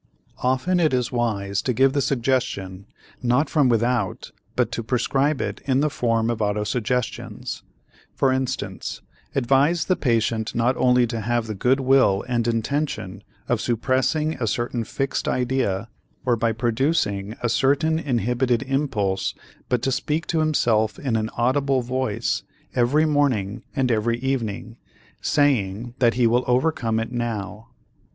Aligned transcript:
Often 0.41 0.79
it 0.79 0.95
is 0.95 1.11
wise 1.11 1.61
to 1.61 1.73
give 1.73 1.93
the 1.93 2.01
suggestion, 2.01 2.87
not 3.21 3.51
from 3.51 3.69
without 3.69 4.31
but 4.55 4.71
to 4.71 4.81
prescribe 4.81 5.39
it 5.41 5.61
in 5.65 5.81
the 5.81 5.91
form 5.91 6.31
of 6.31 6.39
autosuggestions. 6.41 7.61
For 8.15 8.31
instance, 8.33 9.03
advise 9.35 9.85
the 9.85 9.95
patient 9.95 10.55
not 10.55 10.75
only 10.77 11.05
to 11.05 11.21
have 11.21 11.45
the 11.45 11.53
good 11.53 11.79
will 11.79 12.25
and 12.27 12.47
intention 12.47 13.21
of 13.47 13.61
suppressing 13.61 14.33
a 14.39 14.47
certain 14.47 14.85
fixed 14.85 15.27
idea 15.27 15.87
or 16.25 16.35
by 16.35 16.51
producing 16.51 17.35
a 17.43 17.47
certain 17.47 17.99
inhibited 17.99 18.63
impulse 18.63 19.35
but 19.69 19.83
to 19.83 19.91
speak 19.91 20.25
to 20.25 20.39
himself 20.39 20.97
in 20.97 21.15
an 21.15 21.29
audible 21.37 21.83
voice, 21.83 22.41
every 22.73 23.05
morning 23.05 23.61
and 23.75 23.91
every 23.91 24.17
evening, 24.17 24.77
saying 25.21 25.93
that 25.99 26.15
he 26.15 26.25
will 26.25 26.43
overcome 26.47 26.99
it 26.99 27.11
now. 27.11 27.67